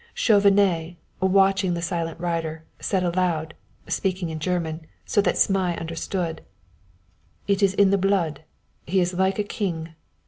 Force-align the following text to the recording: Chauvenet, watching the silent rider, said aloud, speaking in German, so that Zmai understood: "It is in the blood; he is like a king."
Chauvenet, 0.15 0.95
watching 1.19 1.75
the 1.75 1.81
silent 1.83 2.19
rider, 2.19 2.63
said 2.79 3.03
aloud, 3.03 3.53
speaking 3.87 4.29
in 4.31 4.39
German, 4.39 4.87
so 5.05 5.21
that 5.21 5.37
Zmai 5.37 5.77
understood: 5.79 6.41
"It 7.47 7.61
is 7.61 7.75
in 7.75 7.91
the 7.91 7.99
blood; 7.99 8.43
he 8.87 8.99
is 8.99 9.13
like 9.13 9.37
a 9.37 9.43
king." 9.43 9.93